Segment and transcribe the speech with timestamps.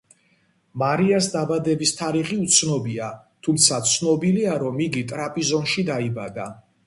[0.83, 3.09] მარიას დაბადების თარიღი უცნობია,
[3.49, 6.49] თუმცა ცნობილია, რომ იგი ტრაპიზონში დაიბადა.